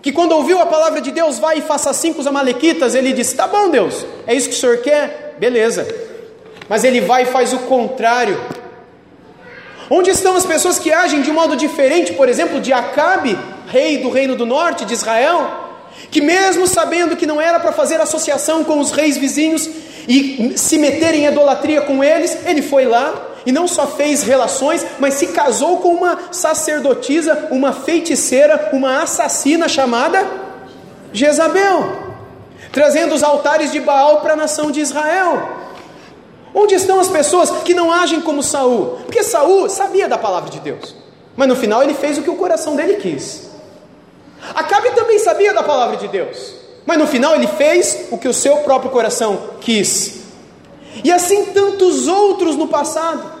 [0.00, 3.12] que quando ouviu a palavra de Deus, vai e faça assim com os amalequitas, ele
[3.12, 5.36] disse: Tá bom, Deus, é isso que o senhor quer?
[5.40, 5.86] Beleza.
[6.68, 8.61] Mas ele vai e faz o contrário.
[9.94, 13.98] Onde estão as pessoas que agem de um modo diferente, por exemplo, de Acabe, rei
[13.98, 15.38] do reino do norte de Israel,
[16.10, 19.68] que mesmo sabendo que não era para fazer associação com os reis vizinhos
[20.08, 23.12] e se meter em idolatria com eles, ele foi lá
[23.44, 29.68] e não só fez relações, mas se casou com uma sacerdotisa, uma feiticeira, uma assassina
[29.68, 30.26] chamada
[31.12, 32.14] Jezabel,
[32.72, 35.61] trazendo os altares de Baal para a nação de Israel.
[36.54, 38.98] Onde estão as pessoas que não agem como Saul?
[39.04, 40.94] Porque Saul sabia da palavra de Deus,
[41.34, 43.50] mas no final ele fez o que o coração dele quis.
[44.54, 48.34] Acabe também sabia da palavra de Deus, mas no final ele fez o que o
[48.34, 50.20] seu próprio coração quis.
[51.02, 53.40] E assim tantos outros no passado.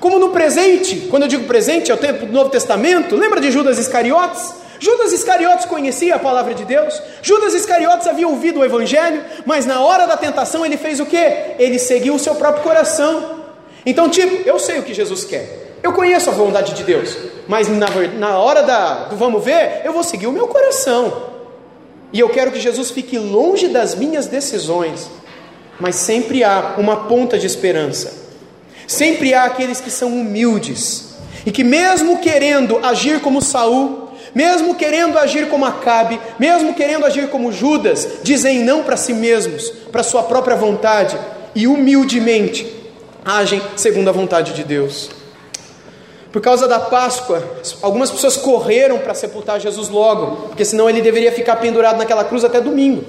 [0.00, 3.50] Como no presente, quando eu digo presente, é o tempo do Novo Testamento, lembra de
[3.50, 4.54] Judas Iscariotes?
[4.80, 9.82] Judas Iscariotes conhecia a palavra de Deus, Judas Iscariotes havia ouvido o Evangelho, mas na
[9.82, 11.18] hora da tentação ele fez o que?
[11.58, 13.40] Ele seguiu o seu próprio coração.
[13.84, 17.16] Então, tipo, eu sei o que Jesus quer, eu conheço a vontade de Deus,
[17.46, 17.88] mas na,
[18.18, 21.28] na hora da, do vamos ver, eu vou seguir o meu coração.
[22.12, 25.10] E eu quero que Jesus fique longe das minhas decisões,
[25.78, 28.12] mas sempre há uma ponta de esperança.
[28.86, 31.10] Sempre há aqueles que são humildes
[31.46, 37.28] e que mesmo querendo agir como Saul, mesmo querendo agir como Acabe, mesmo querendo agir
[37.28, 41.18] como Judas, dizem não para si mesmos, para sua própria vontade
[41.54, 42.66] e humildemente
[43.24, 45.10] agem segundo a vontade de Deus.
[46.32, 47.42] Por causa da Páscoa,
[47.82, 52.44] algumas pessoas correram para sepultar Jesus logo, porque senão ele deveria ficar pendurado naquela cruz
[52.44, 53.04] até domingo.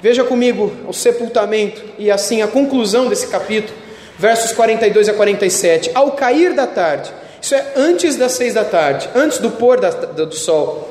[0.00, 3.76] Veja comigo o sepultamento e assim a conclusão desse capítulo,
[4.18, 5.90] versos 42 a 47.
[5.94, 7.12] Ao cair da tarde,
[7.42, 10.88] isso é antes das seis da tarde, antes do pôr da, do sol.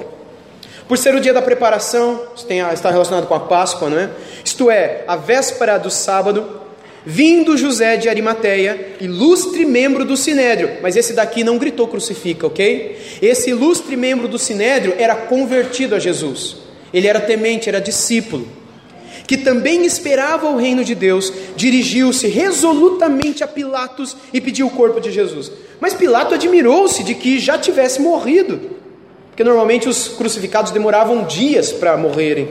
[0.85, 4.09] Por ser o dia da preparação, tem, está relacionado com a Páscoa, não é?
[4.43, 6.59] Isto é, a véspera do sábado,
[7.05, 12.99] Vindo José de Arimateia, ilustre membro do sinédrio, mas esse daqui não gritou crucifica, ok?
[13.21, 16.57] Esse ilustre membro do sinédrio era convertido a Jesus,
[16.93, 18.47] ele era temente, era discípulo,
[19.31, 24.99] que também esperava o reino de Deus, dirigiu-se resolutamente a Pilatos e pediu o corpo
[24.99, 25.49] de Jesus.
[25.79, 28.59] Mas Pilato admirou-se de que já tivesse morrido,
[29.29, 32.49] porque normalmente os crucificados demoravam dias para morrerem.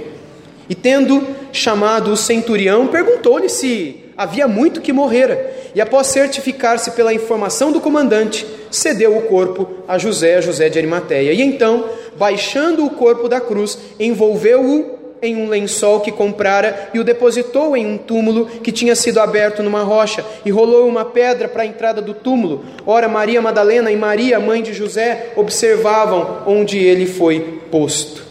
[0.71, 7.12] E tendo chamado o centurião, perguntou-lhe se havia muito que morrera, e após certificar-se pela
[7.12, 11.35] informação do comandante, cedeu o corpo a José, José de Arimateia.
[11.35, 17.05] E então, baixando o corpo da cruz, envolveu-o em um lençol que comprara e o
[17.05, 21.63] depositou em um túmulo que tinha sido aberto numa rocha, e rolou uma pedra para
[21.63, 22.65] a entrada do túmulo.
[22.87, 28.23] Ora, Maria Madalena e Maria, mãe de José, observavam onde ele foi posto.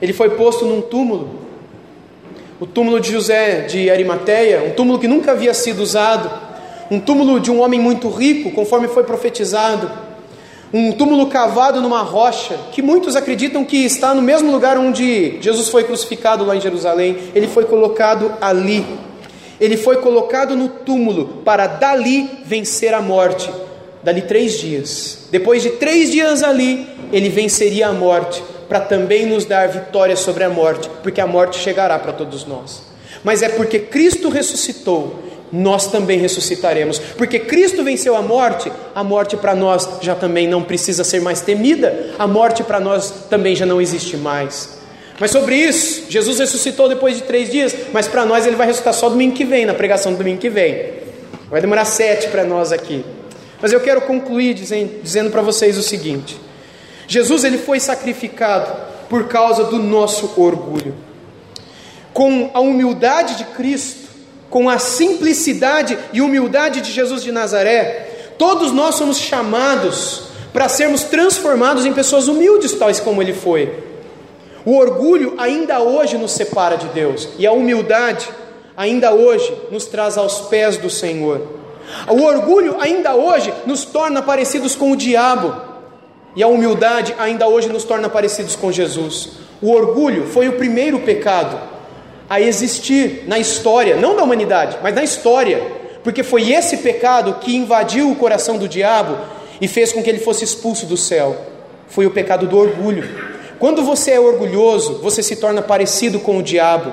[0.00, 1.48] Ele foi posto num túmulo
[2.60, 6.28] o túmulo de José de Arimateia, um túmulo que nunca havia sido usado,
[6.90, 9.88] um túmulo de um homem muito rico, conforme foi profetizado,
[10.72, 15.68] um túmulo cavado numa rocha, que muitos acreditam que está no mesmo lugar onde Jesus
[15.68, 18.84] foi crucificado lá em Jerusalém, ele foi colocado ali.
[19.60, 23.50] Ele foi colocado no túmulo para dali vencer a morte.
[24.02, 25.28] Dali três dias.
[25.30, 30.44] Depois de três dias ali, ele venceria a morte para também nos dar vitória sobre
[30.44, 32.82] a morte, porque a morte chegará para todos nós.
[33.24, 35.18] Mas é porque Cristo ressuscitou,
[35.52, 36.98] nós também ressuscitaremos.
[37.16, 41.40] Porque Cristo venceu a morte, a morte para nós já também não precisa ser mais
[41.40, 44.78] temida, a morte para nós também já não existe mais.
[45.20, 48.94] Mas sobre isso, Jesus ressuscitou depois de três dias, mas para nós ele vai ressuscitar
[48.94, 50.92] só domingo que vem, na pregação do domingo que vem.
[51.50, 53.04] Vai demorar sete para nós aqui.
[53.60, 56.38] Mas eu quero concluir dizendo, dizendo para vocês o seguinte:
[57.08, 58.72] Jesus ele foi sacrificado
[59.08, 60.94] por causa do nosso orgulho.
[62.12, 64.07] Com a humildade de Cristo,
[64.50, 71.04] com a simplicidade e humildade de Jesus de Nazaré, todos nós somos chamados para sermos
[71.04, 73.72] transformados em pessoas humildes, tais como ele foi.
[74.64, 78.28] O orgulho ainda hoje nos separa de Deus, e a humildade
[78.76, 81.46] ainda hoje nos traz aos pés do Senhor.
[82.08, 85.54] O orgulho ainda hoje nos torna parecidos com o diabo,
[86.34, 89.30] e a humildade ainda hoje nos torna parecidos com Jesus.
[89.60, 91.77] O orgulho foi o primeiro pecado
[92.28, 95.60] a existir na história, não da humanidade, mas na história,
[96.04, 99.16] porque foi esse pecado que invadiu o coração do diabo
[99.60, 101.36] e fez com que ele fosse expulso do céu.
[101.88, 103.08] Foi o pecado do orgulho.
[103.58, 106.92] Quando você é orgulhoso, você se torna parecido com o diabo.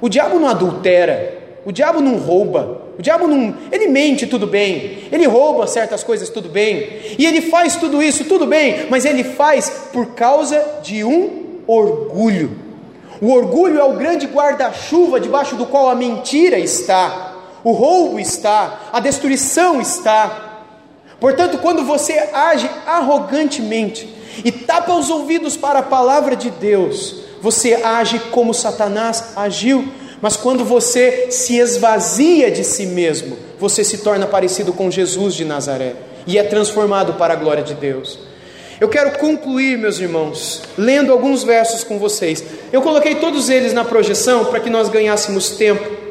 [0.00, 4.98] O diabo não adultera, o diabo não rouba, O diabo não, ele mente tudo bem,
[5.10, 9.24] ele rouba certas coisas tudo bem, e ele faz tudo isso tudo bem, mas ele
[9.24, 12.63] faz por causa de um orgulho.
[13.20, 18.80] O orgulho é o grande guarda-chuva debaixo do qual a mentira está, o roubo está,
[18.92, 20.64] a destruição está.
[21.18, 24.08] Portanto, quando você age arrogantemente
[24.44, 29.88] e tapa os ouvidos para a palavra de Deus, você age como Satanás agiu.
[30.20, 35.44] Mas quando você se esvazia de si mesmo, você se torna parecido com Jesus de
[35.44, 35.94] Nazaré
[36.26, 38.18] e é transformado para a glória de Deus.
[38.80, 42.42] Eu quero concluir, meus irmãos, lendo alguns versos com vocês.
[42.72, 46.04] Eu coloquei todos eles na projeção para que nós ganhássemos tempo.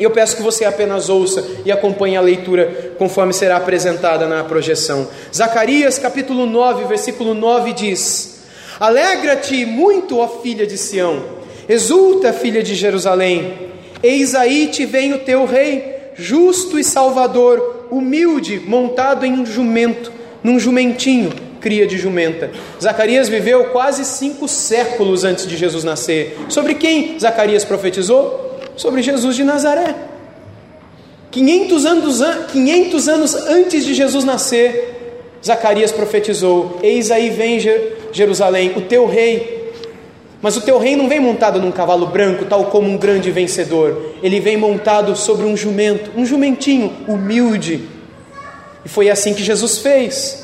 [0.00, 4.42] E eu peço que você apenas ouça e acompanhe a leitura conforme será apresentada na
[4.42, 5.06] projeção.
[5.32, 8.42] Zacarias capítulo 9, versículo 9 diz:
[8.80, 11.22] Alegra-te muito, ó filha de Sião,
[11.68, 13.70] exulta, filha de Jerusalém.
[14.02, 20.10] Eis aí te vem o teu rei, justo e salvador, humilde, montado em um jumento,
[20.42, 22.50] num jumentinho cria de jumenta.
[22.82, 26.36] Zacarias viveu quase cinco séculos antes de Jesus nascer.
[26.48, 28.58] Sobre quem Zacarias profetizou?
[28.76, 29.94] Sobre Jesus de Nazaré.
[31.30, 34.92] 500 anos, 500 anos antes de Jesus nascer,
[35.42, 37.58] Zacarias profetizou: Eis aí vem
[38.12, 39.62] Jerusalém, o teu rei.
[40.42, 44.14] Mas o teu rei não vem montado num cavalo branco, tal como um grande vencedor.
[44.20, 47.88] Ele vem montado sobre um jumento, um jumentinho humilde.
[48.84, 50.41] E foi assim que Jesus fez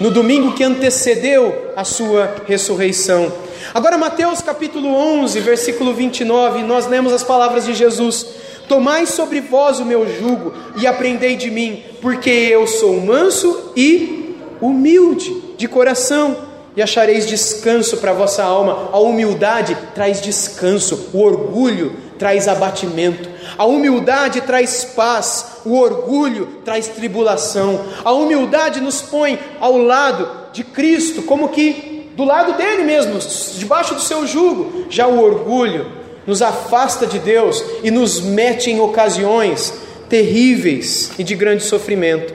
[0.00, 3.32] no domingo que antecedeu a sua ressurreição.
[3.74, 8.26] Agora, Mateus capítulo 11, versículo 29, nós lemos as palavras de Jesus:
[8.68, 14.36] Tomai sobre vós o meu jugo e aprendei de mim, porque eu sou manso e
[14.60, 16.36] humilde de coração,
[16.76, 18.90] e achareis descanso para a vossa alma.
[18.92, 23.28] A humildade traz descanso, o orgulho traz abatimento.
[23.56, 27.80] A humildade traz paz, o orgulho traz tribulação.
[28.04, 33.18] A humildade nos põe ao lado de Cristo, como que do lado dele mesmo,
[33.56, 34.86] debaixo do seu jugo.
[34.90, 35.86] Já o orgulho
[36.26, 39.72] nos afasta de Deus e nos mete em ocasiões
[40.08, 42.34] terríveis e de grande sofrimento.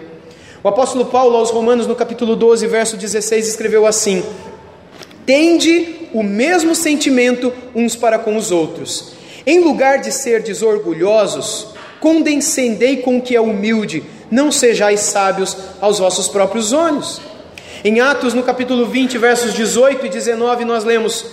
[0.63, 4.23] O apóstolo Paulo, aos Romanos, no capítulo 12, verso 16, escreveu assim:
[5.25, 11.67] Tende o mesmo sentimento uns para com os outros em lugar de ser desorgulhosos,
[11.99, 17.21] condescendei com o que é humilde, não sejais sábios aos vossos próprios olhos.
[17.83, 21.25] Em Atos, no capítulo 20, versos 18 e 19, nós lemos: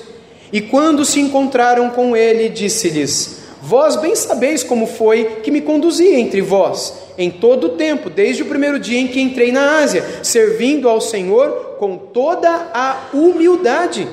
[0.53, 6.15] E quando se encontraram com ele, disse-lhes: Vós bem sabeis como foi que me conduzi
[6.15, 10.05] entre vós, em todo o tempo, desde o primeiro dia em que entrei na Ásia,
[10.23, 14.09] servindo ao Senhor com toda a humildade,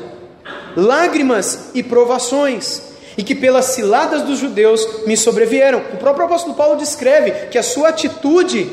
[0.76, 2.87] lágrimas e provações
[3.18, 5.82] e que pelas ciladas dos judeus me sobrevieram.
[5.94, 8.70] O próprio apóstolo Paulo descreve que a sua atitude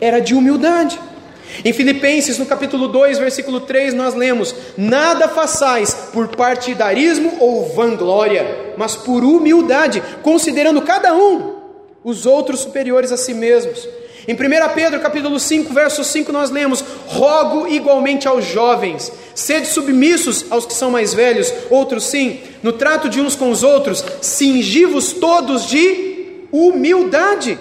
[0.00, 0.98] era de humildade.
[1.64, 8.74] Em Filipenses, no capítulo 2, versículo 3, nós lemos: Nada façais por partidarismo ou vanglória,
[8.76, 11.58] mas por humildade, considerando cada um
[12.04, 13.88] os outros superiores a si mesmos
[14.28, 20.44] em 1 Pedro capítulo 5, verso 5, nós lemos: Rogo igualmente aos jovens, sede submissos
[20.50, 25.14] aos que são mais velhos, outros sim, no trato de uns com os outros, cingivos
[25.14, 27.58] todos de humildade.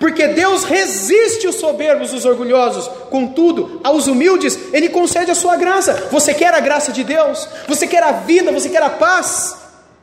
[0.00, 6.08] Porque Deus resiste os soberbos, os orgulhosos, contudo, aos humildes, Ele concede a sua graça.
[6.10, 7.48] Você quer a graça de Deus?
[7.68, 8.50] Você quer a vida?
[8.50, 9.56] Você quer a paz?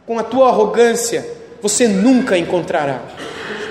[0.05, 1.29] Com a tua arrogância,
[1.61, 3.01] você nunca encontrará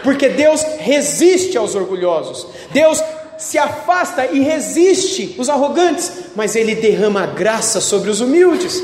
[0.02, 3.02] porque Deus resiste aos orgulhosos, Deus
[3.38, 8.82] se afasta e resiste os arrogantes, mas Ele derrama graça sobre os humildes.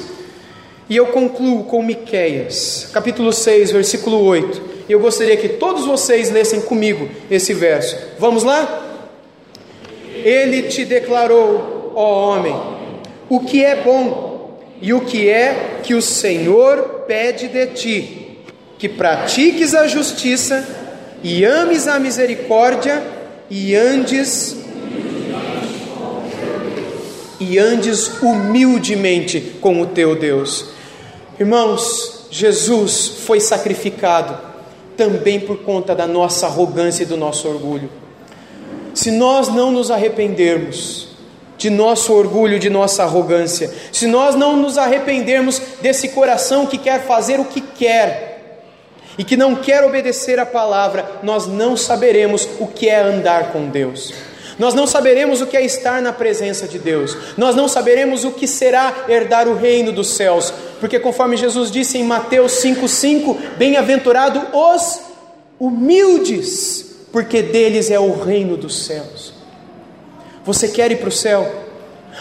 [0.89, 4.75] E eu concluo com Miqueias, capítulo 6, versículo 8.
[4.89, 7.97] E eu gostaria que todos vocês lessem comigo esse verso.
[8.19, 8.83] Vamos lá?
[10.23, 12.55] Ele te declarou, ó homem,
[13.29, 18.39] o que é bom e o que é que o Senhor pede de ti,
[18.79, 20.84] que pratiques a justiça
[21.25, 23.03] e ames a misericórdia
[23.49, 24.57] e andes
[27.41, 30.67] e andes humildemente com o teu Deus.
[31.41, 34.39] Irmãos, Jesus foi sacrificado
[34.99, 37.91] também por conta da nossa arrogância e do nosso orgulho.
[38.93, 41.09] Se nós não nos arrependermos
[41.57, 47.07] de nosso orgulho, de nossa arrogância, se nós não nos arrependermos desse coração que quer
[47.07, 48.34] fazer o que quer,
[49.17, 53.69] e que não quer obedecer a palavra, nós não saberemos o que é andar com
[53.69, 54.13] Deus.
[54.59, 57.17] Nós não saberemos o que é estar na presença de Deus.
[57.37, 61.99] Nós não saberemos o que será herdar o reino dos céus, porque conforme Jesus disse
[61.99, 65.01] em Mateus 5:5, bem-aventurado os
[65.59, 69.33] humildes, porque deles é o reino dos céus.
[70.45, 71.51] Você quer ir para o céu?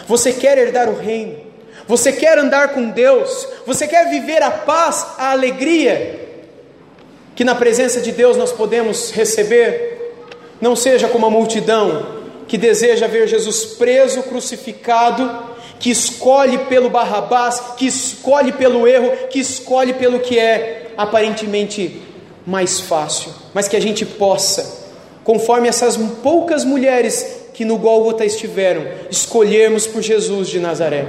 [0.08, 1.38] Você quer herdar o reino?
[1.88, 3.48] Você quer andar com Deus?
[3.68, 6.23] Você quer viver a paz, a alegria
[7.36, 9.94] que na presença de Deus nós podemos receber?
[10.62, 17.60] Não seja como a multidão que deseja ver Jesus preso, crucificado, que escolhe pelo Barrabás,
[17.78, 22.02] que escolhe pelo erro, que escolhe pelo que é aparentemente
[22.46, 24.84] mais fácil, mas que a gente possa,
[25.24, 31.06] conforme essas poucas mulheres que no Gólgota estiveram, escolhermos por Jesus de Nazaré.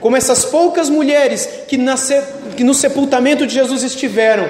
[0.00, 1.78] Como essas poucas mulheres que,
[2.56, 4.48] que no sepultamento de Jesus estiveram,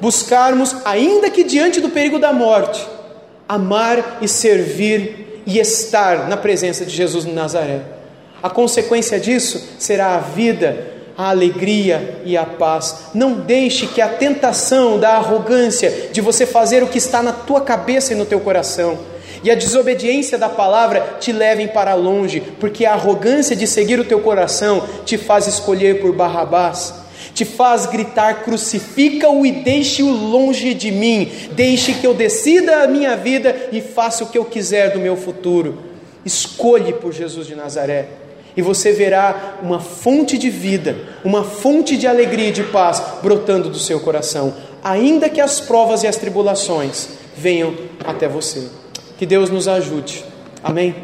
[0.00, 2.86] buscarmos, ainda que diante do perigo da morte,
[3.48, 7.80] amar e servir e estar na presença de Jesus de Nazaré.
[8.42, 13.10] A consequência disso será a vida a alegria e a paz.
[13.12, 17.60] Não deixe que a tentação da arrogância de você fazer o que está na tua
[17.60, 18.98] cabeça e no teu coração
[19.42, 24.04] e a desobediência da palavra te levem para longe, porque a arrogância de seguir o
[24.04, 26.94] teu coração te faz escolher por Barrabás,
[27.34, 33.16] te faz gritar: crucifica-o e deixe-o longe de mim, deixe que eu decida a minha
[33.16, 35.78] vida e faça o que eu quiser do meu futuro.
[36.24, 38.08] Escolhe por Jesus de Nazaré
[38.56, 43.70] e você verá uma fonte de vida, uma fonte de alegria e de paz brotando
[43.70, 47.74] do seu coração, ainda que as provas e as tribulações venham
[48.04, 48.68] até você.
[49.18, 50.24] Que Deus nos ajude.
[50.62, 50.94] Amém?